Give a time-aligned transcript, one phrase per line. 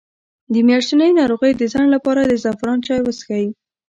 [0.53, 3.45] د میاشتنۍ ناروغۍ د ځنډ لپاره د زعفران چای وڅښئ